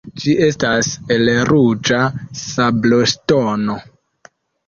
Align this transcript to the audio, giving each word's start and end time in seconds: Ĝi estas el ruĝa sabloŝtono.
Ĝi 0.21 0.31
estas 0.43 0.87
el 1.15 1.29
ruĝa 1.49 1.99
sabloŝtono. 2.45 3.77